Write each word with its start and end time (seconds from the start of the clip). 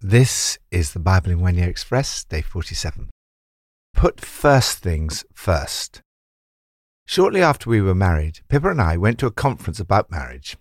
This 0.00 0.60
is 0.70 0.92
the 0.92 1.00
Bible 1.00 1.32
in 1.32 1.40
One 1.40 1.56
Year 1.56 1.68
Express, 1.68 2.22
day 2.22 2.40
47. 2.40 3.10
Put 3.94 4.20
first 4.20 4.78
things 4.78 5.24
first. 5.34 6.02
Shortly 7.04 7.42
after 7.42 7.68
we 7.68 7.80
were 7.80 7.96
married, 7.96 8.38
Pippa 8.48 8.70
and 8.70 8.80
I 8.80 8.96
went 8.96 9.18
to 9.18 9.26
a 9.26 9.32
conference 9.32 9.80
about 9.80 10.08
marriage. 10.08 10.56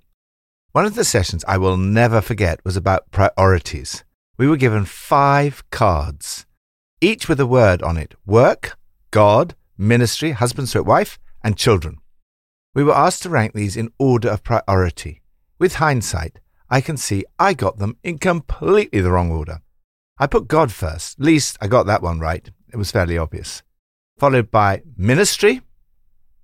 One 0.71 0.85
of 0.85 0.95
the 0.95 1.03
sessions 1.03 1.45
I 1.47 1.59
will 1.59 1.77
never 1.77 2.19
forget 2.19 2.65
was 2.65 2.75
about 2.75 3.11
priorities. 3.11 4.03
We 4.39 4.47
were 4.47 4.57
given 4.57 4.85
five 4.85 5.63
cards, 5.69 6.47
each 6.99 7.29
with 7.29 7.39
a 7.39 7.45
word 7.45 7.83
on 7.83 7.95
it 7.95 8.15
work, 8.25 8.75
God, 9.11 9.53
ministry, 9.77 10.31
husband, 10.31 10.67
stroke 10.67 10.87
wife, 10.87 11.19
and 11.43 11.55
children. 11.55 11.97
We 12.73 12.83
were 12.83 12.97
asked 12.97 13.21
to 13.21 13.29
rank 13.29 13.53
these 13.53 13.77
in 13.77 13.91
order 13.99 14.29
of 14.29 14.43
priority. 14.43 15.21
With 15.59 15.75
hindsight, 15.75 16.39
I 16.69 16.81
can 16.81 16.97
see 16.97 17.25
I 17.39 17.53
got 17.53 17.77
them 17.77 17.97
in 18.03 18.17
completely 18.17 19.01
the 19.01 19.11
wrong 19.11 19.31
order. 19.31 19.61
I 20.19 20.27
put 20.27 20.47
God 20.47 20.71
first. 20.71 21.19
At 21.19 21.25
least 21.25 21.57
I 21.61 21.67
got 21.67 21.85
that 21.85 22.01
one 22.01 22.19
right. 22.19 22.49
It 22.71 22.77
was 22.77 22.91
fairly 22.91 23.17
obvious. 23.17 23.63
Followed 24.17 24.51
by 24.51 24.81
ministry, 24.97 25.61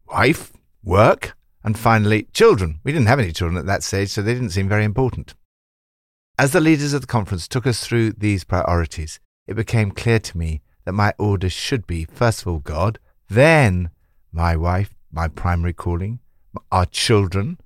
wife, 0.08 0.54
work, 0.84 1.36
and 1.64 1.78
finally 1.78 2.28
children. 2.34 2.80
We 2.84 2.92
didn't 2.92 3.08
have 3.08 3.20
any 3.20 3.32
children 3.32 3.58
at 3.58 3.66
that 3.66 3.84
stage, 3.84 4.10
so 4.10 4.22
they 4.22 4.34
didn't 4.34 4.52
seem 4.52 4.70
very 4.70 4.84
important. 4.84 5.34
As 6.38 6.52
the 6.52 6.62
leaders 6.62 6.94
of 6.94 7.02
the 7.02 7.08
conference 7.08 7.48
took 7.48 7.68
us 7.68 7.86
through 7.86 8.14
these 8.14 8.44
priorities, 8.44 9.20
it 9.48 9.56
became 9.56 9.92
clear 9.92 10.20
to 10.20 10.38
me 10.38 10.62
that 10.86 10.94
my 10.94 11.14
order 11.18 11.50
should 11.50 11.88
be 11.88 12.06
first 12.06 12.42
of 12.42 12.48
all 12.48 12.60
God, 12.60 13.00
then 13.30 13.90
my 14.32 14.56
wife, 14.56 14.96
my 15.12 15.28
primary 15.28 15.74
calling, 15.74 16.20
our 16.72 16.86
children, 16.86 17.58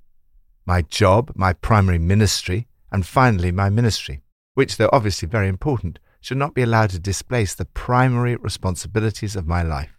my 0.68 0.82
job, 0.82 1.32
my 1.34 1.54
primary 1.54 1.98
ministry, 1.98 2.68
and 2.92 3.06
finally 3.06 3.50
my 3.50 3.70
ministry, 3.70 4.20
which, 4.52 4.76
though 4.76 4.90
obviously 4.92 5.26
very 5.26 5.48
important, 5.48 5.98
should 6.20 6.36
not 6.36 6.52
be 6.52 6.60
allowed 6.60 6.90
to 6.90 6.98
displace 6.98 7.54
the 7.54 7.64
primary 7.64 8.36
responsibilities 8.36 9.34
of 9.34 9.46
my 9.46 9.62
life. 9.62 9.96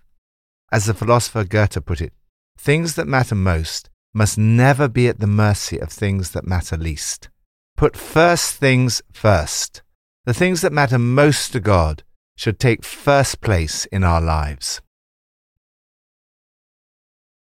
As 0.71 0.85
the 0.85 0.93
philosopher 0.93 1.43
Goethe 1.43 1.83
put 1.87 2.01
it, 2.01 2.13
things 2.55 2.93
that 2.93 3.07
matter 3.07 3.33
most 3.33 3.89
must 4.13 4.37
never 4.37 4.87
be 4.87 5.07
at 5.07 5.19
the 5.19 5.25
mercy 5.25 5.79
of 5.79 5.89
things 5.89 6.31
that 6.31 6.45
matter 6.45 6.77
least. 6.77 7.29
Put 7.75 7.97
first 7.97 8.57
things 8.57 9.01
first. 9.11 9.81
The 10.25 10.35
things 10.35 10.61
that 10.61 10.71
matter 10.71 10.99
most 10.99 11.51
to 11.53 11.59
God 11.59 12.03
should 12.35 12.59
take 12.59 12.83
first 12.83 13.41
place 13.41 13.85
in 13.85 14.03
our 14.03 14.21
lives. 14.21 14.81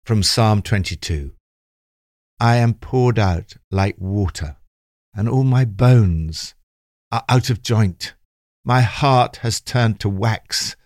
From 0.05 0.23
Psalm 0.23 0.63
22 0.63 1.36
I 2.39 2.57
am 2.57 2.75
poured 2.75 3.19
out 3.19 3.55
like 3.71 3.97
water, 3.99 4.57
and 5.15 5.29
all 5.29 5.45
my 5.45 5.65
bones 5.65 6.55
are 7.11 7.25
out 7.29 7.49
of 7.49 7.63
joint. 7.63 8.15
My 8.65 8.83
heart 8.83 9.37
has 9.37 9.61
turned 9.61 10.01
to 10.01 10.09
wax. 10.09 10.77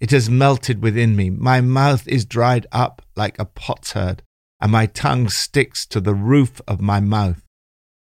It 0.00 0.10
has 0.10 0.28
melted 0.28 0.82
within 0.82 1.16
me. 1.16 1.30
My 1.30 1.60
mouth 1.60 2.06
is 2.06 2.24
dried 2.24 2.66
up 2.72 3.00
like 3.16 3.38
a 3.38 3.44
potsherd, 3.44 4.22
and 4.60 4.72
my 4.72 4.86
tongue 4.86 5.28
sticks 5.28 5.86
to 5.86 6.00
the 6.00 6.14
roof 6.14 6.60
of 6.68 6.80
my 6.80 7.00
mouth. 7.00 7.42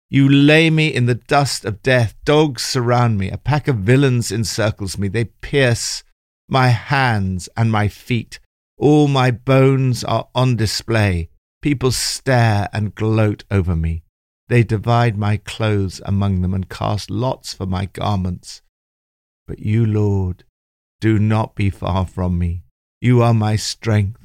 You 0.09 0.27
lay 0.27 0.69
me 0.69 0.93
in 0.93 1.05
the 1.05 1.15
dust 1.15 1.65
of 1.65 1.81
death. 1.81 2.15
Dogs 2.25 2.63
surround 2.63 3.17
me. 3.17 3.29
A 3.29 3.37
pack 3.37 3.67
of 3.67 3.77
villains 3.77 4.31
encircles 4.31 4.97
me. 4.97 5.07
They 5.07 5.25
pierce 5.25 6.03
my 6.49 6.67
hands 6.67 7.47
and 7.55 7.71
my 7.71 7.87
feet. 7.87 8.39
All 8.77 9.07
my 9.07 9.31
bones 9.31 10.03
are 10.03 10.27
on 10.35 10.57
display. 10.57 11.29
People 11.65 11.91
stare 11.91 12.69
and 12.73 12.93
gloat 12.93 13.43
over 13.49 13.75
me. 13.75 14.03
They 14.49 14.63
divide 14.63 15.17
my 15.17 15.37
clothes 15.37 15.99
among 16.05 16.43
them 16.43 16.53
and 16.53 16.69
cast 16.69 17.09
lots 17.09 17.55
for 17.55 17.65
my 17.65 17.87
garments. 17.87 18.61
But 19.47 19.57
you, 19.57 19.83
Lord, 19.83 20.43
do 21.01 21.17
not 21.17 21.55
be 21.55 21.71
far 21.71 22.05
from 22.05 22.37
me. 22.37 22.65
You 23.01 23.23
are 23.23 23.33
my 23.33 23.55
strength. 23.55 24.21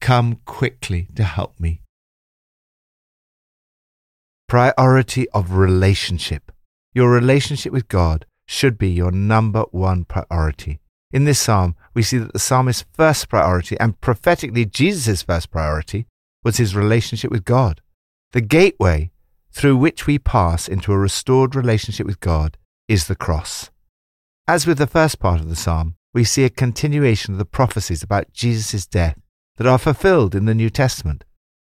Come 0.00 0.36
quickly 0.46 1.08
to 1.14 1.24
help 1.24 1.60
me. 1.60 1.82
Priority 4.48 5.28
of 5.28 5.52
relationship. 5.52 6.50
Your 6.94 7.10
relationship 7.10 7.74
with 7.74 7.88
God 7.88 8.24
should 8.46 8.78
be 8.78 8.88
your 8.88 9.12
number 9.12 9.64
one 9.72 10.06
priority. 10.06 10.80
In 11.10 11.24
this 11.26 11.38
psalm, 11.38 11.76
we 11.92 12.02
see 12.02 12.16
that 12.16 12.32
the 12.32 12.38
psalmist's 12.38 12.86
first 12.94 13.28
priority, 13.28 13.78
and 13.78 14.00
prophetically 14.00 14.64
Jesus' 14.64 15.20
first 15.20 15.50
priority, 15.50 16.06
was 16.44 16.56
his 16.56 16.76
relationship 16.76 17.30
with 17.30 17.44
God. 17.44 17.80
The 18.32 18.40
gateway 18.40 19.10
through 19.52 19.76
which 19.76 20.06
we 20.06 20.18
pass 20.18 20.68
into 20.68 20.92
a 20.92 20.98
restored 20.98 21.54
relationship 21.54 22.06
with 22.06 22.20
God 22.20 22.56
is 22.88 23.06
the 23.06 23.14
cross. 23.14 23.70
As 24.48 24.66
with 24.66 24.78
the 24.78 24.86
first 24.86 25.18
part 25.18 25.40
of 25.40 25.48
the 25.48 25.56
psalm, 25.56 25.96
we 26.14 26.24
see 26.24 26.44
a 26.44 26.50
continuation 26.50 27.34
of 27.34 27.38
the 27.38 27.44
prophecies 27.44 28.02
about 28.02 28.32
Jesus' 28.32 28.86
death 28.86 29.18
that 29.56 29.66
are 29.66 29.78
fulfilled 29.78 30.34
in 30.34 30.46
the 30.46 30.54
New 30.54 30.70
Testament. 30.70 31.24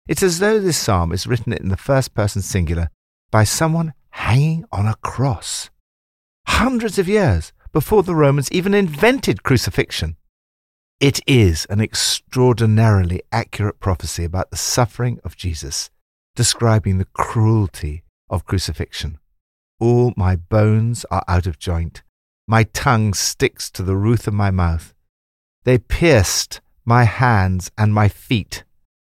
It's 0.07 0.23
as 0.23 0.39
though 0.39 0.59
this 0.59 0.77
psalm 0.77 1.11
is 1.11 1.27
written 1.27 1.53
in 1.53 1.69
the 1.69 1.77
first 1.77 2.13
person 2.13 2.41
singular 2.41 2.89
by 3.31 3.43
someone 3.43 3.93
hanging 4.11 4.65
on 4.71 4.85
a 4.85 4.95
cross. 4.95 5.69
Hundreds 6.47 6.99
of 6.99 7.07
years 7.07 7.53
before 7.71 8.03
the 8.03 8.15
Romans 8.15 8.51
even 8.51 8.73
invented 8.73 9.43
crucifixion. 9.43 10.17
It 11.03 11.19
is 11.27 11.67
an 11.69 11.81
extraordinarily 11.81 13.23
accurate 13.29 13.81
prophecy 13.81 14.23
about 14.23 14.51
the 14.51 14.55
suffering 14.55 15.19
of 15.25 15.35
Jesus, 15.35 15.89
describing 16.33 16.97
the 16.97 17.11
cruelty 17.11 18.05
of 18.29 18.45
crucifixion. 18.45 19.19
All 19.81 20.13
my 20.15 20.37
bones 20.37 21.05
are 21.11 21.25
out 21.27 21.45
of 21.45 21.59
joint. 21.59 22.03
My 22.47 22.63
tongue 22.63 23.13
sticks 23.13 23.69
to 23.71 23.83
the 23.83 23.97
roof 23.97 24.27
of 24.27 24.33
my 24.33 24.49
mouth. 24.49 24.93
They 25.65 25.77
pierced 25.77 26.61
my 26.85 27.03
hands 27.03 27.69
and 27.77 27.93
my 27.93 28.07
feet. 28.07 28.63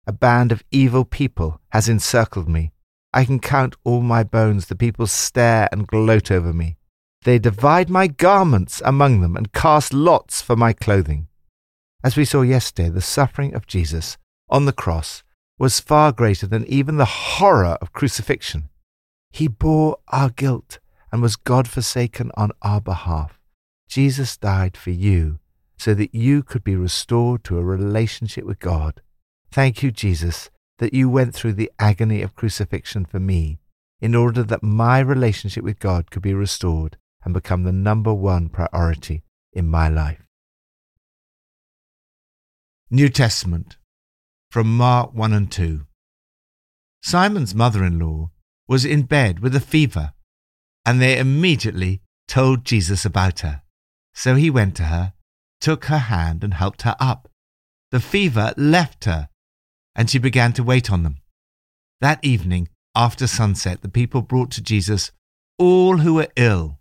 A 0.07 0.13
band 0.13 0.53
of 0.53 0.63
evil 0.71 1.03
people 1.03 1.59
has 1.73 1.89
encircled 1.89 2.47
me. 2.47 2.71
I 3.13 3.25
can 3.25 3.41
count 3.41 3.75
all 3.83 3.99
my 3.99 4.23
bones. 4.23 4.67
The 4.67 4.77
people 4.77 5.05
stare 5.05 5.67
and 5.73 5.85
gloat 5.85 6.31
over 6.31 6.53
me. 6.53 6.77
They 7.25 7.39
divide 7.39 7.89
my 7.89 8.07
garments 8.07 8.81
among 8.85 9.19
them 9.19 9.35
and 9.35 9.51
cast 9.51 9.93
lots 9.93 10.41
for 10.41 10.55
my 10.55 10.71
clothing. 10.71 11.27
As 12.03 12.17
we 12.17 12.25
saw 12.25 12.41
yesterday, 12.41 12.89
the 12.89 13.01
suffering 13.01 13.55
of 13.55 13.65
Jesus 13.65 14.17
on 14.49 14.65
the 14.65 14.73
cross 14.73 15.23
was 15.57 15.79
far 15.79 16.11
greater 16.11 16.45
than 16.45 16.65
even 16.67 16.97
the 16.97 17.05
horror 17.05 17.77
of 17.81 17.93
crucifixion. 17.93 18.67
He 19.31 19.47
bore 19.47 19.97
our 20.09 20.29
guilt 20.29 20.79
and 21.11 21.21
was 21.21 21.37
God 21.37 21.67
forsaken 21.67 22.31
on 22.35 22.51
our 22.61 22.81
behalf. 22.81 23.39
Jesus 23.87 24.35
died 24.35 24.75
for 24.75 24.89
you 24.89 25.39
so 25.77 25.93
that 25.93 26.13
you 26.13 26.43
could 26.43 26.63
be 26.63 26.75
restored 26.75 27.43
to 27.45 27.57
a 27.57 27.63
relationship 27.63 28.43
with 28.43 28.59
God. 28.59 29.01
Thank 29.49 29.81
you, 29.81 29.91
Jesus, 29.91 30.49
that 30.79 30.93
you 30.93 31.07
went 31.09 31.33
through 31.33 31.53
the 31.53 31.71
agony 31.79 32.21
of 32.21 32.35
crucifixion 32.35 33.05
for 33.05 33.19
me 33.19 33.59
in 34.01 34.13
order 34.13 34.43
that 34.43 34.63
my 34.63 34.99
relationship 34.99 35.63
with 35.63 35.79
God 35.79 36.11
could 36.11 36.21
be 36.21 36.33
restored 36.33 36.97
and 37.23 37.33
become 37.33 37.63
the 37.63 37.71
number 37.71 38.13
one 38.13 38.49
priority 38.49 39.23
in 39.53 39.69
my 39.69 39.87
life. 39.87 40.22
New 42.95 43.09
Testament 43.09 43.77
from 44.51 44.77
Mark 44.77 45.15
1 45.15 45.33
and 45.33 45.51
2. 45.51 45.81
Simon's 47.01 47.55
mother 47.55 47.83
in 47.83 47.97
law 47.97 48.29
was 48.67 48.85
in 48.85 49.01
bed 49.01 49.39
with 49.39 49.55
a 49.55 49.59
fever, 49.59 50.13
and 50.85 51.01
they 51.01 51.17
immediately 51.17 52.03
told 52.27 52.65
Jesus 52.65 53.03
about 53.03 53.39
her. 53.39 53.63
So 54.13 54.35
he 54.35 54.51
went 54.51 54.75
to 54.75 54.83
her, 54.83 55.13
took 55.59 55.85
her 55.85 55.97
hand, 55.97 56.43
and 56.43 56.53
helped 56.53 56.83
her 56.83 56.95
up. 56.99 57.27
The 57.89 57.99
fever 57.99 58.53
left 58.57 59.05
her, 59.05 59.27
and 59.95 60.07
she 60.07 60.19
began 60.19 60.53
to 60.53 60.63
wait 60.63 60.91
on 60.91 61.01
them. 61.01 61.17
That 61.99 62.23
evening, 62.23 62.69
after 62.93 63.25
sunset, 63.25 63.81
the 63.81 63.89
people 63.89 64.21
brought 64.21 64.51
to 64.51 64.61
Jesus 64.61 65.11
all 65.57 65.97
who 65.97 66.13
were 66.13 66.27
ill. 66.35 66.77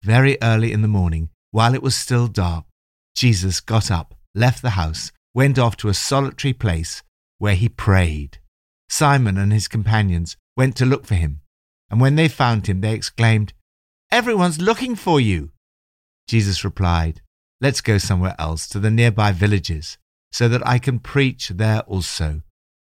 Very 0.00 0.38
early 0.40 0.70
in 0.70 0.82
the 0.82 0.86
morning, 0.86 1.30
while 1.50 1.74
it 1.74 1.82
was 1.82 1.96
still 1.96 2.28
dark, 2.28 2.66
Jesus 3.16 3.60
got 3.60 3.90
up, 3.90 4.14
left 4.32 4.62
the 4.62 4.78
house, 4.78 5.10
went 5.34 5.58
off 5.58 5.76
to 5.76 5.88
a 5.88 5.94
solitary 5.94 6.52
place 6.52 7.02
where 7.38 7.54
he 7.54 7.68
prayed. 7.68 8.38
Simon 8.88 9.36
and 9.36 9.52
his 9.52 9.68
companions 9.68 10.36
went 10.56 10.76
to 10.76 10.86
look 10.86 11.04
for 11.04 11.16
him, 11.16 11.40
and 11.90 12.00
when 12.00 12.16
they 12.16 12.28
found 12.28 12.66
him, 12.66 12.80
they 12.80 12.94
exclaimed, 12.94 13.52
Everyone's 14.10 14.60
looking 14.60 14.94
for 14.94 15.20
you. 15.20 15.50
Jesus 16.28 16.64
replied, 16.64 17.20
Let's 17.60 17.80
go 17.80 17.98
somewhere 17.98 18.36
else 18.38 18.68
to 18.68 18.78
the 18.78 18.90
nearby 18.90 19.32
villages, 19.32 19.98
so 20.30 20.48
that 20.48 20.66
I 20.66 20.78
can 20.78 21.00
preach 21.00 21.48
there 21.48 21.80
also. 21.80 22.42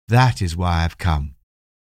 That 0.08 0.40
is 0.40 0.56
why 0.56 0.84
I've 0.84 0.98
come. 0.98 1.34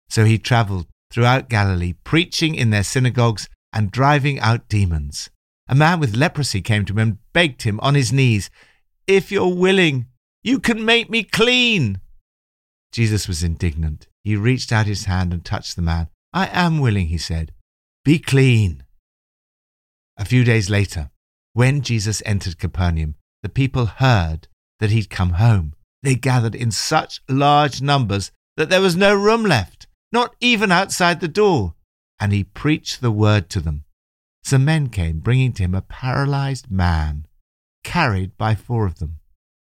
So 0.08 0.24
he 0.24 0.38
traveled 0.38 0.86
throughout 1.10 1.48
Galilee, 1.48 1.94
preaching 2.04 2.54
in 2.54 2.70
their 2.70 2.82
synagogues 2.82 3.48
and 3.72 3.90
driving 3.90 4.38
out 4.40 4.68
demons. 4.68 5.30
A 5.68 5.74
man 5.74 6.00
with 6.00 6.16
leprosy 6.16 6.60
came 6.60 6.84
to 6.84 6.92
him 6.92 6.98
and 6.98 7.32
begged 7.32 7.62
him 7.62 7.80
on 7.80 7.94
his 7.94 8.12
knees, 8.12 8.50
If 9.06 9.32
you're 9.32 9.54
willing, 9.54 10.06
you 10.42 10.58
can 10.58 10.84
make 10.84 11.08
me 11.08 11.22
clean. 11.22 12.00
Jesus 12.92 13.28
was 13.28 13.42
indignant. 13.42 14.06
He 14.24 14.36
reached 14.36 14.72
out 14.72 14.86
his 14.86 15.04
hand 15.04 15.32
and 15.32 15.44
touched 15.44 15.76
the 15.76 15.82
man. 15.82 16.08
I 16.32 16.46
am 16.46 16.78
willing, 16.78 17.08
he 17.08 17.18
said. 17.18 17.52
Be 18.04 18.18
clean. 18.18 18.84
A 20.18 20.24
few 20.24 20.44
days 20.44 20.68
later, 20.68 21.10
when 21.52 21.80
Jesus 21.82 22.22
entered 22.24 22.58
Capernaum, 22.58 23.16
the 23.42 23.48
people 23.48 23.86
heard 23.86 24.48
that 24.80 24.90
he'd 24.90 25.10
come 25.10 25.34
home. 25.34 25.74
They 26.02 26.14
gathered 26.14 26.54
in 26.54 26.70
such 26.70 27.20
large 27.28 27.80
numbers 27.80 28.32
that 28.56 28.68
there 28.68 28.80
was 28.80 28.96
no 28.96 29.14
room 29.14 29.44
left, 29.44 29.86
not 30.10 30.34
even 30.40 30.72
outside 30.72 31.20
the 31.20 31.28
door. 31.28 31.74
And 32.18 32.32
he 32.32 32.44
preached 32.44 33.00
the 33.00 33.10
word 33.10 33.48
to 33.50 33.60
them. 33.60 33.84
Some 34.44 34.64
men 34.64 34.88
came, 34.88 35.20
bringing 35.20 35.52
to 35.54 35.62
him 35.62 35.74
a 35.74 35.82
paralyzed 35.82 36.70
man, 36.70 37.26
carried 37.84 38.36
by 38.36 38.54
four 38.54 38.86
of 38.86 38.98
them. 38.98 39.18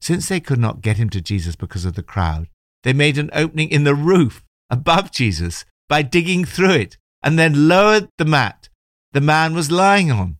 Since 0.03 0.27
they 0.27 0.41
could 0.41 0.59
not 0.59 0.81
get 0.81 0.97
him 0.97 1.09
to 1.11 1.21
Jesus 1.21 1.55
because 1.55 1.85
of 1.85 1.93
the 1.93 2.03
crowd, 2.03 2.49
they 2.83 2.91
made 2.91 3.17
an 3.17 3.29
opening 3.31 3.69
in 3.69 3.85
the 3.85 3.95
roof 3.95 4.43
above 4.69 5.11
Jesus 5.11 5.63
by 5.87 6.01
digging 6.01 6.43
through 6.43 6.73
it 6.73 6.97
and 7.23 7.39
then 7.39 7.69
lowered 7.69 8.09
the 8.17 8.25
mat 8.25 8.67
the 9.13 9.21
man 9.21 9.53
was 9.53 9.71
lying 9.71 10.11
on. 10.11 10.39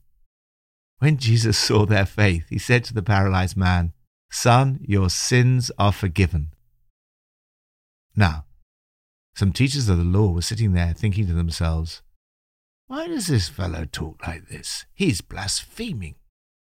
When 1.00 1.16
Jesus 1.16 1.58
saw 1.58 1.86
their 1.86 2.06
faith, 2.06 2.48
he 2.50 2.60
said 2.60 2.84
to 2.84 2.94
the 2.94 3.02
paralyzed 3.02 3.56
man, 3.56 3.94
Son, 4.30 4.80
your 4.82 5.10
sins 5.10 5.72
are 5.78 5.94
forgiven. 5.94 6.50
Now, 8.18 8.44
some 9.34 9.54
teachers 9.54 9.88
of 9.88 9.96
the 9.98 10.04
law 10.04 10.32
were 10.32 10.42
sitting 10.42 10.74
there 10.74 10.94
thinking 10.94 11.26
to 11.28 11.34
themselves, 11.34 12.02
Why 12.88 13.08
does 13.08 13.28
this 13.28 13.48
fellow 13.48 13.86
talk 13.86 14.28
like 14.28 14.50
this? 14.50 14.86
He's 14.94 15.22
blaspheming. 15.22 16.16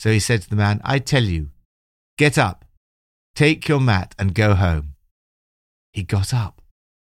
So 0.00 0.10
he 0.10 0.18
said 0.18 0.40
to 0.40 0.48
the 0.48 0.56
man, 0.56 0.80
I 0.82 0.98
tell 0.98 1.24
you, 1.24 1.50
get 2.16 2.38
up, 2.38 2.64
take 3.34 3.68
your 3.68 3.80
mat 3.80 4.14
and 4.18 4.34
go 4.34 4.54
home. 4.54 4.94
He 5.92 6.04
got 6.04 6.32
up, 6.32 6.62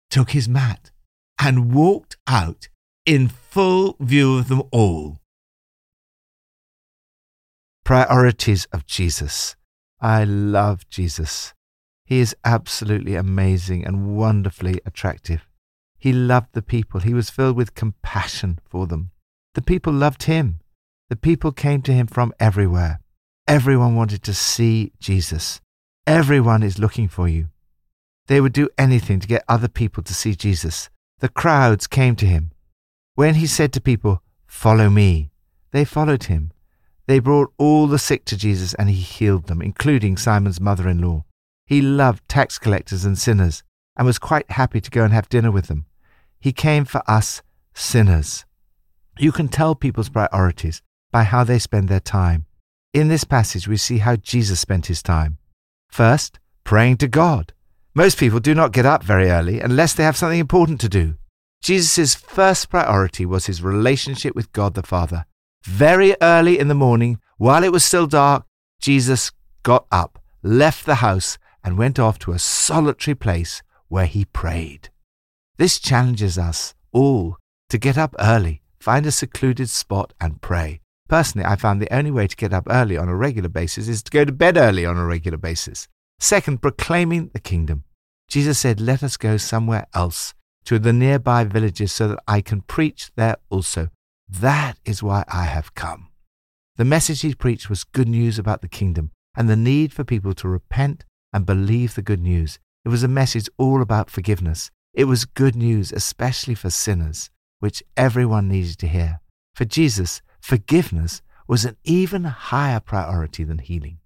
took 0.09 0.31
his 0.31 0.49
mat, 0.49 0.89
and 1.39 1.71
walked 1.71 2.17
out 2.25 2.67
in 3.05 3.27
full 3.27 3.95
view 3.99 4.39
of 4.39 4.47
them 4.47 4.63
all. 4.71 5.19
Priorities 7.85 8.65
of 8.73 8.87
Jesus. 8.87 9.55
I 10.01 10.23
love 10.23 10.89
Jesus. 10.89 11.53
He 12.05 12.17
is 12.17 12.35
absolutely 12.43 13.13
amazing 13.13 13.85
and 13.85 14.17
wonderfully 14.17 14.81
attractive. 14.83 15.47
He 15.99 16.11
loved 16.11 16.53
the 16.53 16.63
people. 16.63 17.01
He 17.01 17.13
was 17.13 17.29
filled 17.29 17.55
with 17.55 17.75
compassion 17.75 18.57
for 18.65 18.87
them. 18.87 19.11
The 19.53 19.61
people 19.61 19.93
loved 19.93 20.23
him. 20.23 20.61
The 21.09 21.15
people 21.15 21.51
came 21.51 21.81
to 21.81 21.91
him 21.91 22.05
from 22.05 22.33
everywhere. 22.39 22.99
Everyone 23.47 23.95
wanted 23.95 24.21
to 24.23 24.33
see 24.33 24.93
Jesus. 24.99 25.59
Everyone 26.05 26.61
is 26.61 26.77
looking 26.77 27.07
for 27.07 27.27
you. 27.27 27.49
They 28.27 28.39
would 28.39 28.53
do 28.53 28.69
anything 28.77 29.19
to 29.19 29.27
get 29.27 29.43
other 29.47 29.67
people 29.67 30.03
to 30.03 30.13
see 30.13 30.35
Jesus. 30.35 30.91
The 31.17 31.29
crowds 31.29 31.87
came 31.87 32.15
to 32.17 32.27
him. 32.27 32.51
When 33.15 33.35
he 33.35 33.47
said 33.47 33.73
to 33.73 33.81
people, 33.81 34.21
Follow 34.45 34.89
me, 34.89 35.31
they 35.71 35.83
followed 35.83 36.25
him. 36.25 36.51
They 37.07 37.17
brought 37.17 37.53
all 37.57 37.87
the 37.87 37.97
sick 37.97 38.23
to 38.25 38.37
Jesus 38.37 38.75
and 38.75 38.87
he 38.87 39.01
healed 39.01 39.47
them, 39.47 39.63
including 39.63 40.15
Simon's 40.15 40.61
mother 40.61 40.87
in 40.87 41.01
law. 41.01 41.25
He 41.65 41.81
loved 41.81 42.29
tax 42.29 42.59
collectors 42.59 43.03
and 43.03 43.17
sinners 43.17 43.63
and 43.97 44.05
was 44.05 44.19
quite 44.19 44.51
happy 44.51 44.79
to 44.79 44.91
go 44.91 45.03
and 45.03 45.11
have 45.11 45.27
dinner 45.27 45.49
with 45.49 45.67
them. 45.67 45.87
He 46.39 46.53
came 46.53 46.85
for 46.85 47.01
us 47.07 47.41
sinners. 47.73 48.45
You 49.17 49.31
can 49.31 49.47
tell 49.47 49.73
people's 49.73 50.09
priorities 50.09 50.83
by 51.11 51.23
how 51.23 51.43
they 51.43 51.59
spend 51.59 51.89
their 51.89 51.99
time. 51.99 52.45
In 52.93 53.07
this 53.07 53.23
passage, 53.23 53.67
we 53.67 53.77
see 53.77 53.99
how 53.99 54.15
Jesus 54.15 54.59
spent 54.59 54.87
his 54.87 55.03
time. 55.03 55.37
First, 55.89 56.39
praying 56.63 56.97
to 56.97 57.07
God. 57.07 57.53
Most 57.93 58.17
people 58.17 58.39
do 58.39 58.55
not 58.55 58.73
get 58.73 58.85
up 58.85 59.03
very 59.03 59.29
early 59.29 59.59
unless 59.59 59.93
they 59.93 60.03
have 60.03 60.17
something 60.17 60.39
important 60.39 60.79
to 60.81 60.89
do. 60.89 61.15
Jesus' 61.61 62.15
first 62.15 62.69
priority 62.69 63.25
was 63.25 63.47
his 63.47 63.61
relationship 63.61 64.35
with 64.35 64.53
God 64.53 64.73
the 64.73 64.83
Father. 64.83 65.25
Very 65.63 66.15
early 66.21 66.57
in 66.57 66.67
the 66.67 66.75
morning, 66.75 67.19
while 67.37 67.63
it 67.63 67.71
was 67.71 67.83
still 67.83 68.07
dark, 68.07 68.45
Jesus 68.79 69.31
got 69.63 69.85
up, 69.91 70.19
left 70.41 70.85
the 70.85 70.95
house, 70.95 71.37
and 71.63 71.77
went 71.77 71.99
off 71.99 72.17
to 72.19 72.31
a 72.31 72.39
solitary 72.39 73.15
place 73.15 73.61
where 73.89 74.05
he 74.05 74.25
prayed. 74.25 74.89
This 75.57 75.79
challenges 75.79 76.37
us 76.37 76.73
all 76.91 77.37
to 77.69 77.77
get 77.77 77.97
up 77.97 78.15
early, 78.19 78.61
find 78.79 79.05
a 79.05 79.11
secluded 79.11 79.69
spot, 79.69 80.13
and 80.21 80.41
pray. 80.41 80.79
Personally, 81.09 81.45
I 81.45 81.55
found 81.55 81.81
the 81.81 81.93
only 81.93 82.11
way 82.11 82.27
to 82.27 82.35
get 82.35 82.53
up 82.53 82.67
early 82.69 82.95
on 82.95 83.09
a 83.09 83.15
regular 83.15 83.49
basis 83.49 83.87
is 83.87 84.03
to 84.03 84.11
go 84.11 84.23
to 84.23 84.31
bed 84.31 84.57
early 84.57 84.85
on 84.85 84.95
a 84.95 85.05
regular 85.05 85.39
basis. 85.39 85.87
Second, 86.19 86.61
proclaiming 86.61 87.31
the 87.33 87.39
kingdom. 87.39 87.83
Jesus 88.29 88.59
said, 88.59 88.79
Let 88.79 89.01
us 89.01 89.17
go 89.17 89.37
somewhere 89.37 89.87
else 89.95 90.35
to 90.65 90.77
the 90.77 90.93
nearby 90.93 91.45
villages 91.45 91.91
so 91.91 92.09
that 92.09 92.19
I 92.27 92.41
can 92.41 92.61
preach 92.61 93.11
there 93.15 93.37
also. 93.49 93.89
That 94.29 94.77
is 94.85 95.01
why 95.01 95.25
I 95.27 95.45
have 95.45 95.73
come. 95.73 96.09
The 96.75 96.85
message 96.85 97.21
he 97.21 97.33
preached 97.33 97.69
was 97.69 97.83
good 97.83 98.07
news 98.07 98.37
about 98.37 98.61
the 98.61 98.67
kingdom 98.67 99.09
and 99.35 99.49
the 99.49 99.55
need 99.55 99.91
for 99.91 100.03
people 100.03 100.33
to 100.35 100.47
repent 100.47 101.05
and 101.33 101.43
believe 101.45 101.95
the 101.95 102.03
good 102.03 102.21
news. 102.21 102.59
It 102.85 102.89
was 102.89 103.01
a 103.01 103.07
message 103.07 103.49
all 103.57 103.81
about 103.81 104.11
forgiveness. 104.11 104.69
It 104.93 105.05
was 105.05 105.25
good 105.25 105.55
news, 105.55 105.91
especially 105.91 106.55
for 106.55 106.69
sinners, 106.69 107.31
which 107.59 107.81
everyone 107.97 108.47
needed 108.47 108.77
to 108.79 108.87
hear. 108.87 109.21
For 109.55 109.65
Jesus, 109.65 110.21
forgiveness 110.41 111.21
was 111.47 111.65
an 111.65 111.77
even 111.83 112.25
higher 112.25 112.79
priority 112.79 113.43
than 113.43 113.59
healing. 113.59 113.97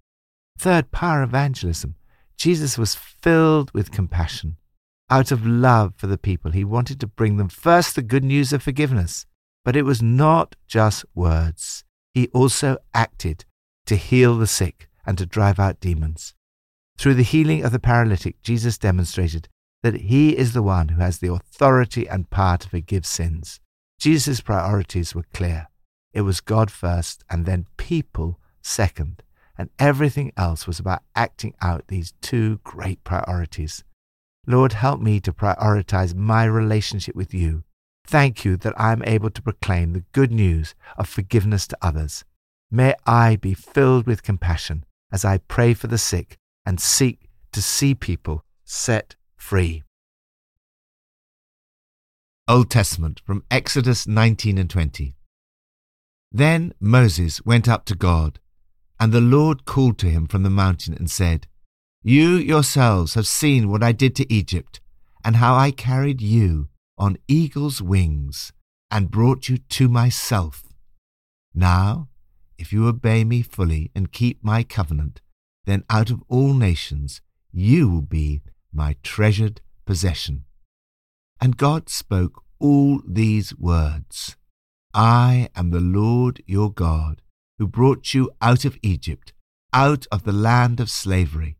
Third, 0.57 0.91
power 0.91 1.24
evangelism. 1.24 1.95
Jesus 2.38 2.77
was 2.77 2.95
filled 2.95 3.71
with 3.74 3.91
compassion. 3.91 4.57
Out 5.09 5.31
of 5.31 5.45
love 5.45 5.94
for 5.97 6.07
the 6.07 6.18
people, 6.18 6.51
he 6.51 6.63
wanted 6.63 7.00
to 7.00 7.07
bring 7.07 7.38
them 7.38 7.50
first 7.50 7.95
the 7.95 8.01
good 8.01 8.24
news 8.24 8.53
of 8.53 8.63
forgiveness. 8.63 9.25
But 9.65 9.75
it 9.75 9.83
was 9.83 10.01
not 10.01 10.56
just 10.68 11.06
words. 11.15 11.84
He 12.13 12.27
also 12.29 12.77
acted 12.93 13.46
to 13.86 13.96
heal 13.96 14.38
the 14.38 14.48
sick 14.48 14.89
and 15.05 15.17
to 15.17 15.25
drive 15.25 15.60
out 15.60 15.79
demons. 15.79 16.34
Through 16.98 17.15
the 17.15 17.24
healing 17.24 17.63
of 17.63 17.72
the 17.72 17.79
paralytic, 17.79 18.41
Jesus 18.41 18.77
demonstrated 18.77 19.50
that 19.81 19.96
he 19.96 20.38
is 20.38 20.53
the 20.53 20.63
one 20.63 20.89
who 20.89 21.01
has 21.01 21.19
the 21.19 21.31
authority 21.31 22.08
and 22.08 22.29
power 22.29 22.58
to 22.58 22.69
forgive 22.69 23.05
sins. 23.05 23.60
Jesus' 24.00 24.41
priorities 24.41 25.13
were 25.13 25.25
clear. 25.34 25.67
It 26.13 26.22
was 26.22 26.41
God 26.41 26.72
first 26.72 27.24
and 27.29 27.46
then 27.46 27.65
people 27.77 28.39
second 28.62 29.24
and 29.58 29.70
everything 29.79 30.32
else 30.38 30.67
was 30.67 30.79
about 30.79 31.03
acting 31.15 31.53
out 31.62 31.88
these 31.88 32.13
two 32.22 32.60
great 32.63 33.03
priorities. 33.03 33.84
Lord, 34.46 34.74
help 34.74 35.00
me 35.00 35.20
to 35.22 35.32
prioritize 35.32 36.15
my 36.15 36.43
relationship 36.43 37.15
with 37.15 37.34
you. 37.34 37.63
Thank 38.05 38.43
you 38.43 38.58
that 38.58 38.79
I 38.79 38.91
am 38.91 39.03
able 39.05 39.29
to 39.29 39.41
proclaim 39.41 39.93
the 39.93 40.03
good 40.12 40.32
news 40.32 40.75
of 40.98 41.08
forgiveness 41.08 41.67
to 41.67 41.77
others. 41.82 42.25
May 42.70 42.96
I 43.05 43.38
be 43.38 43.53
filled 43.53 44.08
with 44.08 44.24
compassion 44.24 44.84
as 45.12 45.24
I 45.24 45.38
pray 45.38 45.74
for 45.74 45.88
the 45.88 45.98
sick 45.98 46.38
and 46.65 46.79
seek 46.79 47.29
to 47.53 47.62
see 47.62 47.96
people 47.96 48.43
set 48.65 49.15
free. 49.36 49.84
Old 52.48 52.70
Testament 52.70 53.22
from 53.24 53.46
Exodus 53.50 54.05
19 54.05 54.58
and 54.58 54.70
20. 54.70 55.15
Then 56.34 56.74
Moses 56.80 57.46
went 57.46 57.70
up 57.70 57.86
to 57.86 57.96
God 57.96 58.40
and 59.00 59.12
the 59.12 59.22
Lord 59.22 59.66
called 59.66 60.00
to 60.00 60.10
him 60.10 60.25
from 60.28 60.42
the 60.42 60.50
mountain 60.50 60.96
and 60.96 61.12
said, 61.12 61.46
You 62.02 62.32
yourselves 62.32 63.13
have 63.13 63.28
seen 63.28 63.70
what 63.70 63.84
I 63.84 63.92
did 63.92 64.16
to 64.16 64.34
Egypt, 64.34 64.82
and 65.24 65.36
how 65.36 65.56
I 65.56 65.72
carried 65.72 66.22
you 66.22 66.70
on 66.98 67.18
eagle's 67.28 67.82
wings 67.82 68.52
and 68.90 69.12
brought 69.12 69.48
you 69.48 69.58
to 69.58 69.88
myself. 69.88 70.63
Now, 71.54 72.10
if 72.58 72.74
you 72.74 72.88
obey 72.88 73.24
me 73.24 73.42
fully 73.42 73.92
and 73.94 74.12
keep 74.12 74.44
my 74.44 74.63
covenant, 74.63 75.22
then 75.66 75.84
out 75.90 76.10
of 76.10 76.24
all 76.28 76.54
nations 76.54 77.22
you 77.52 77.90
will 77.90 78.02
be 78.02 78.42
my 78.74 78.96
treasured 79.04 79.62
possession. 79.86 80.46
And 81.40 81.58
God 81.58 81.90
spoke 81.90 82.44
all 82.60 83.02
these 83.06 83.56
words 83.58 84.36
I 84.93 85.50
am 85.55 85.71
the 85.71 85.79
Lord 85.79 86.43
your 86.45 86.71
God 86.71 87.21
who 87.57 87.67
brought 87.67 88.13
you 88.13 88.31
out 88.41 88.65
of 88.65 88.77
Egypt, 88.81 89.33
out 89.73 90.05
of 90.12 90.23
the 90.23 90.31
land 90.31 90.79
of 90.79 90.89
slavery, 90.89 91.57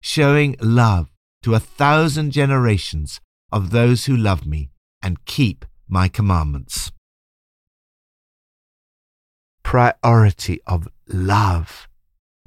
showing 0.00 0.56
love 0.60 1.10
to 1.42 1.54
a 1.54 1.60
thousand 1.60 2.32
generations 2.32 3.20
of 3.50 3.70
those 3.70 4.06
who 4.06 4.16
love 4.16 4.46
me 4.46 4.70
and 5.02 5.24
keep 5.24 5.64
my 5.88 6.08
commandments. 6.08 6.90
priority 9.66 10.60
of 10.64 10.86
love. 11.08 11.88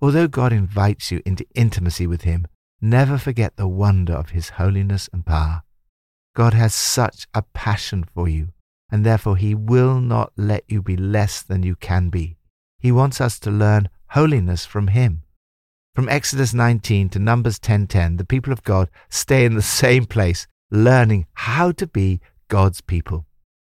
Although 0.01 0.29
God 0.29 0.53
invites 0.53 1.12
you 1.12 1.21
into 1.25 1.45
intimacy 1.53 2.07
with 2.07 2.21
Him, 2.21 2.48
never 2.79 3.17
forget 3.17 3.57
the 3.57 3.67
wonder 3.67 4.13
of 4.13 4.29
His 4.29 4.51
holiness 4.51 5.09
and 5.12 5.25
power. 5.25 5.63
God 6.33 6.53
has 6.53 6.74
such 6.74 7.27
a 7.33 7.41
passion 7.41 8.05
for 8.15 8.29
you, 8.29 8.53
and 8.91 9.05
therefore 9.05 9.38
He 9.38 9.53
will 9.55 10.00
not 10.00 10.31
let 10.36 10.63
you 10.67 10.81
be 10.81 10.98
less 10.98 11.41
than 11.41 11.63
you 11.63 11.75
can 11.75 12.10
be. 12.10 12.38
He 12.79 12.91
wants 12.91 13.19
us 13.19 13.39
to 13.39 13.51
learn 13.51 13.89
holiness 14.10 14.65
from 14.65 14.88
Him. 14.88 15.24
From 15.93 16.10
Exodus 16.10 16.53
19 16.53 17.10
to 17.10 17.19
Numbers 17.19 17.60
10:10, 17.60 18.17
the 18.17 18.25
people 18.25 18.53
of 18.53 18.63
God 18.63 18.89
stay 19.10 19.46
in 19.46 19.55
the 19.55 19.62
same 19.62 20.05
place, 20.05 20.48
learning 20.72 21.25
how 21.34 21.72
to 21.74 21.88
be 21.88 22.22
God's 22.48 22.81
people. 22.81 23.25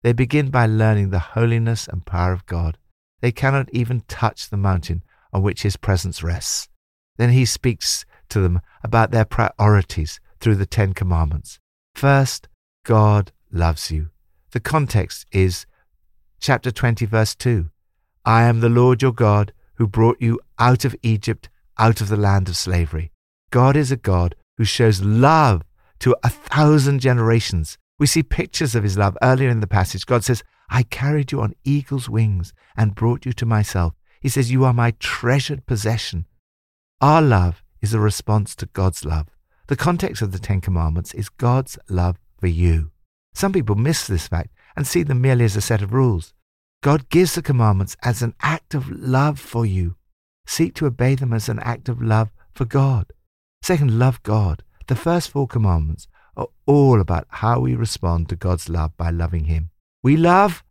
They 0.01 0.13
begin 0.13 0.49
by 0.49 0.65
learning 0.65 1.09
the 1.09 1.19
holiness 1.19 1.87
and 1.87 2.05
power 2.05 2.31
of 2.31 2.45
God. 2.45 2.77
They 3.21 3.31
cannot 3.31 3.69
even 3.73 4.01
touch 4.07 4.49
the 4.49 4.57
mountain 4.57 5.03
on 5.31 5.41
which 5.41 5.63
His 5.63 5.77
presence 5.77 6.23
rests. 6.23 6.69
Then 7.17 7.29
He 7.29 7.45
speaks 7.45 8.05
to 8.29 8.41
them 8.41 8.61
about 8.83 9.11
their 9.11 9.25
priorities 9.25 10.19
through 10.39 10.55
the 10.55 10.65
Ten 10.65 10.93
Commandments. 10.93 11.59
First, 11.95 12.47
God 12.83 13.31
loves 13.51 13.91
you. 13.91 14.09
The 14.55 14.61
context 14.61 15.25
is 15.33 15.65
chapter 16.39 16.71
20, 16.71 17.05
verse 17.07 17.35
2. 17.35 17.69
I 18.23 18.43
am 18.43 18.61
the 18.61 18.69
Lord 18.69 19.01
your 19.01 19.11
God 19.11 19.51
who 19.73 19.85
brought 19.85 20.21
you 20.21 20.39
out 20.57 20.85
of 20.85 20.95
Egypt, 21.03 21.49
out 21.77 21.99
of 21.99 22.07
the 22.07 22.15
land 22.15 22.47
of 22.47 22.55
slavery. 22.55 23.11
God 23.51 23.75
is 23.75 23.91
a 23.91 23.97
God 23.97 24.33
who 24.55 24.63
shows 24.63 25.01
love 25.01 25.63
to 25.99 26.15
a 26.23 26.29
thousand 26.29 27.01
generations. 27.01 27.77
We 27.99 28.07
see 28.07 28.23
pictures 28.23 28.75
of 28.75 28.83
his 28.85 28.97
love 28.97 29.17
earlier 29.21 29.49
in 29.49 29.59
the 29.59 29.67
passage. 29.67 30.05
God 30.05 30.23
says, 30.23 30.41
I 30.69 30.83
carried 30.83 31.33
you 31.33 31.41
on 31.41 31.55
eagle's 31.65 32.07
wings 32.07 32.53
and 32.77 32.95
brought 32.95 33.25
you 33.25 33.33
to 33.33 33.45
myself. 33.45 33.93
He 34.21 34.29
says, 34.29 34.53
You 34.53 34.63
are 34.63 34.73
my 34.73 34.91
treasured 34.99 35.65
possession. 35.65 36.27
Our 37.01 37.21
love 37.21 37.61
is 37.81 37.93
a 37.93 37.99
response 37.99 38.55
to 38.55 38.67
God's 38.67 39.03
love. 39.03 39.27
The 39.67 39.75
context 39.75 40.21
of 40.21 40.31
the 40.31 40.39
Ten 40.39 40.61
Commandments 40.61 41.13
is 41.13 41.27
God's 41.27 41.77
love 41.89 42.21
for 42.39 42.47
you. 42.47 42.91
Some 43.35 43.51
people 43.51 43.75
miss 43.75 44.07
this 44.07 44.27
fact 44.27 44.49
and 44.75 44.87
see 44.87 45.03
them 45.03 45.21
merely 45.21 45.45
as 45.45 45.55
a 45.55 45.61
set 45.61 45.81
of 45.81 45.93
rules. 45.93 46.33
God 46.81 47.09
gives 47.09 47.35
the 47.35 47.41
commandments 47.41 47.97
as 48.01 48.21
an 48.21 48.33
act 48.41 48.73
of 48.73 48.89
love 48.89 49.39
for 49.39 49.65
you. 49.65 49.95
Seek 50.47 50.73
to 50.75 50.85
obey 50.85 51.15
them 51.15 51.33
as 51.33 51.49
an 51.49 51.59
act 51.59 51.89
of 51.89 52.01
love 52.01 52.29
for 52.53 52.65
God. 52.65 53.11
Second, 53.61 53.99
love 53.99 54.21
God. 54.23 54.63
The 54.87 54.95
first 54.95 55.31
four 55.31 55.47
commandments 55.47 56.07
are 56.37 56.47
all 56.65 57.01
about 57.01 57.25
how 57.29 57.59
we 57.59 57.73
respond 57.75 58.29
to 58.29 58.35
God's 58.35 58.69
love 58.69 58.95
by 58.95 59.09
loving 59.09 59.45
Him. 59.45 59.71
We 60.03 60.15
love 60.15 60.63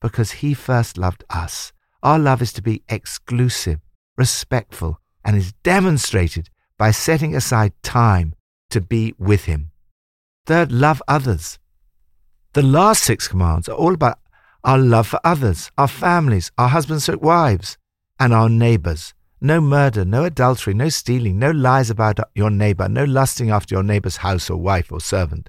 because 0.00 0.32
He 0.32 0.54
first 0.54 0.98
loved 0.98 1.22
us. 1.30 1.72
Our 2.02 2.18
love 2.18 2.42
is 2.42 2.52
to 2.54 2.62
be 2.62 2.82
exclusive, 2.88 3.78
respectful, 4.16 5.00
and 5.24 5.36
is 5.36 5.52
demonstrated 5.62 6.50
by 6.76 6.90
setting 6.90 7.36
aside 7.36 7.72
time 7.82 8.34
to 8.70 8.80
be 8.80 9.14
with 9.18 9.44
Him. 9.44 9.70
Third, 10.46 10.72
love 10.72 11.00
others. 11.06 11.59
The 12.52 12.62
last 12.62 13.04
six 13.04 13.28
commands 13.28 13.68
are 13.68 13.76
all 13.76 13.94
about 13.94 14.18
our 14.64 14.78
love 14.78 15.06
for 15.06 15.20
others, 15.22 15.70
our 15.78 15.86
families, 15.86 16.50
our 16.58 16.68
husbands 16.68 17.08
and 17.08 17.20
wives, 17.20 17.78
and 18.18 18.34
our 18.34 18.48
neighbors. 18.48 19.14
No 19.40 19.60
murder, 19.60 20.04
no 20.04 20.24
adultery, 20.24 20.74
no 20.74 20.88
stealing, 20.88 21.38
no 21.38 21.52
lies 21.52 21.90
about 21.90 22.18
your 22.34 22.50
neighbor, 22.50 22.88
no 22.88 23.04
lusting 23.04 23.50
after 23.50 23.76
your 23.76 23.84
neighbor's 23.84 24.18
house 24.18 24.50
or 24.50 24.56
wife 24.56 24.90
or 24.90 25.00
servant. 25.00 25.48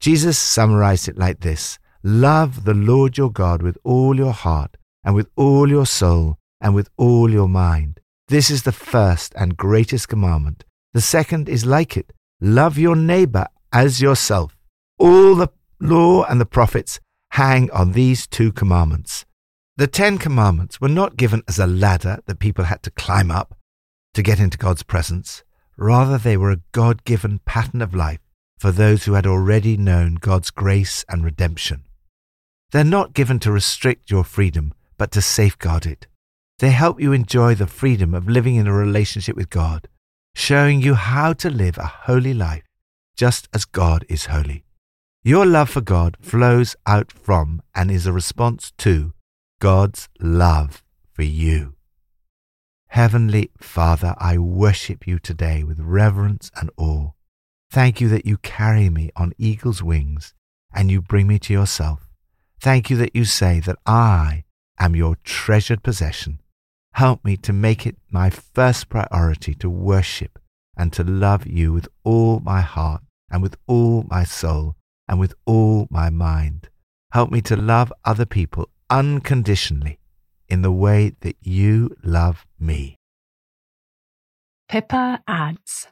Jesus 0.00 0.36
summarized 0.36 1.08
it 1.08 1.16
like 1.16 1.40
this 1.40 1.78
Love 2.02 2.64
the 2.64 2.74
Lord 2.74 3.16
your 3.16 3.30
God 3.30 3.62
with 3.62 3.78
all 3.84 4.16
your 4.16 4.32
heart, 4.32 4.76
and 5.04 5.14
with 5.14 5.28
all 5.36 5.68
your 5.68 5.86
soul, 5.86 6.38
and 6.60 6.74
with 6.74 6.90
all 6.96 7.30
your 7.30 7.48
mind. 7.48 8.00
This 8.26 8.50
is 8.50 8.64
the 8.64 8.72
first 8.72 9.32
and 9.36 9.56
greatest 9.56 10.08
commandment. 10.08 10.64
The 10.92 11.00
second 11.00 11.48
is 11.48 11.64
like 11.64 11.96
it 11.96 12.12
love 12.40 12.78
your 12.78 12.96
neighbor 12.96 13.46
as 13.72 14.00
yourself. 14.00 14.56
All 14.98 15.36
the 15.36 15.48
law 15.80 16.24
and 16.24 16.40
the 16.40 16.46
prophets 16.46 17.00
hang 17.30 17.70
on 17.70 17.92
these 17.92 18.26
two 18.26 18.52
commandments. 18.52 19.24
The 19.76 19.86
Ten 19.86 20.18
Commandments 20.18 20.80
were 20.80 20.88
not 20.88 21.16
given 21.16 21.42
as 21.48 21.58
a 21.58 21.66
ladder 21.66 22.20
that 22.26 22.38
people 22.38 22.64
had 22.64 22.82
to 22.82 22.90
climb 22.90 23.30
up 23.30 23.56
to 24.14 24.22
get 24.22 24.38
into 24.38 24.58
God's 24.58 24.82
presence. 24.82 25.42
Rather, 25.76 26.18
they 26.18 26.36
were 26.36 26.50
a 26.50 26.60
God 26.72 27.04
given 27.04 27.40
pattern 27.46 27.80
of 27.80 27.94
life 27.94 28.20
for 28.58 28.70
those 28.70 29.04
who 29.04 29.14
had 29.14 29.26
already 29.26 29.78
known 29.78 30.16
God's 30.16 30.50
grace 30.50 31.04
and 31.08 31.24
redemption. 31.24 31.84
They're 32.72 32.84
not 32.84 33.14
given 33.14 33.38
to 33.40 33.50
restrict 33.50 34.10
your 34.10 34.22
freedom, 34.22 34.74
but 34.98 35.10
to 35.12 35.22
safeguard 35.22 35.86
it. 35.86 36.06
They 36.58 36.70
help 36.70 37.00
you 37.00 37.12
enjoy 37.12 37.54
the 37.54 37.66
freedom 37.66 38.12
of 38.12 38.28
living 38.28 38.56
in 38.56 38.66
a 38.66 38.74
relationship 38.74 39.34
with 39.34 39.48
God, 39.48 39.88
showing 40.34 40.82
you 40.82 40.94
how 40.94 41.32
to 41.32 41.48
live 41.48 41.78
a 41.78 41.86
holy 41.86 42.34
life, 42.34 42.64
just 43.16 43.48
as 43.54 43.64
God 43.64 44.04
is 44.10 44.26
holy. 44.26 44.64
Your 45.22 45.44
love 45.44 45.68
for 45.68 45.82
God 45.82 46.16
flows 46.22 46.76
out 46.86 47.12
from 47.12 47.60
and 47.74 47.90
is 47.90 48.06
a 48.06 48.12
response 48.12 48.72
to 48.78 49.12
God's 49.60 50.08
love 50.18 50.82
for 51.12 51.24
you. 51.24 51.74
Heavenly 52.88 53.50
Father, 53.58 54.14
I 54.16 54.38
worship 54.38 55.06
you 55.06 55.18
today 55.18 55.62
with 55.62 55.78
reverence 55.78 56.50
and 56.58 56.70
awe. 56.78 57.10
Thank 57.70 58.00
you 58.00 58.08
that 58.08 58.24
you 58.24 58.38
carry 58.38 58.88
me 58.88 59.10
on 59.14 59.34
eagle's 59.36 59.82
wings 59.82 60.32
and 60.72 60.90
you 60.90 61.02
bring 61.02 61.26
me 61.26 61.38
to 61.40 61.52
yourself. 61.52 62.08
Thank 62.58 62.88
you 62.88 62.96
that 62.96 63.14
you 63.14 63.26
say 63.26 63.60
that 63.60 63.78
I 63.84 64.44
am 64.78 64.96
your 64.96 65.18
treasured 65.22 65.82
possession. 65.82 66.40
Help 66.94 67.22
me 67.26 67.36
to 67.36 67.52
make 67.52 67.86
it 67.86 67.98
my 68.10 68.30
first 68.30 68.88
priority 68.88 69.52
to 69.56 69.68
worship 69.68 70.38
and 70.78 70.94
to 70.94 71.04
love 71.04 71.46
you 71.46 71.74
with 71.74 71.88
all 72.04 72.40
my 72.40 72.62
heart 72.62 73.02
and 73.30 73.42
with 73.42 73.58
all 73.66 74.06
my 74.08 74.24
soul 74.24 74.76
and 75.10 75.18
with 75.18 75.34
all 75.44 75.88
my 75.90 76.08
mind. 76.08 76.68
Help 77.10 77.32
me 77.32 77.40
to 77.42 77.56
love 77.56 77.92
other 78.04 78.24
people 78.24 78.68
unconditionally 78.88 79.98
in 80.48 80.62
the 80.62 80.70
way 80.70 81.12
that 81.20 81.36
you 81.42 81.96
love 82.04 82.46
me. 82.60 82.96
Pippa 84.68 85.20
adds 85.26 85.88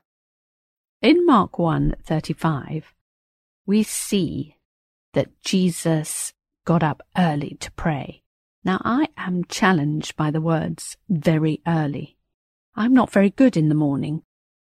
In 1.03 1.27
Mark 1.27 1.59
1:35 1.59 2.85
we 3.67 3.83
see 3.83 4.57
that 5.15 5.29
Jesus 5.41 6.33
got 6.65 6.83
up 6.85 7.03
early 7.17 7.57
to 7.59 7.73
pray. 7.73 8.23
Now 8.63 8.81
I 8.85 9.09
am 9.17 9.45
challenged 9.45 10.15
by 10.17 10.31
the 10.31 10.41
words 10.41 10.97
very 11.09 11.61
early. 11.67 12.17
I'm 12.77 12.95
not 12.95 13.11
very 13.11 13.31
good 13.31 13.57
in 13.57 13.69
the 13.69 13.83
morning, 13.87 14.23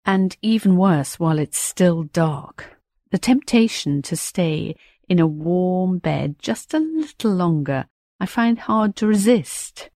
and 0.03 0.35
even 0.41 0.77
worse 0.77 1.19
while 1.19 1.37
it's 1.37 1.59
still 1.59 2.03
dark. 2.03 2.80
The 3.11 3.19
temptation 3.19 4.01
to 4.03 4.15
stay 4.15 4.75
in 5.07 5.19
a 5.19 5.27
warm 5.27 5.99
bed 5.99 6.37
just 6.39 6.73
a 6.73 6.79
little 6.79 7.31
longer 7.31 7.85
I 8.21 8.27
find 8.27 8.59
hard 8.59 8.95
to 8.97 9.07
resist. 9.07 9.89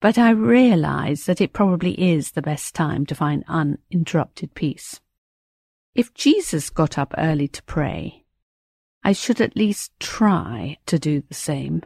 But 0.00 0.16
I 0.16 0.30
realize 0.30 1.26
that 1.26 1.40
it 1.40 1.52
probably 1.52 2.00
is 2.00 2.30
the 2.30 2.40
best 2.40 2.72
time 2.72 3.04
to 3.06 3.16
find 3.16 3.44
uninterrupted 3.48 4.54
peace. 4.54 5.00
If 5.94 6.14
Jesus 6.14 6.70
got 6.70 6.96
up 6.96 7.12
early 7.18 7.48
to 7.48 7.62
pray, 7.64 8.24
I 9.02 9.12
should 9.12 9.40
at 9.40 9.56
least 9.56 9.90
try 9.98 10.78
to 10.86 11.00
do 11.00 11.22
the 11.28 11.34
same. 11.34 11.82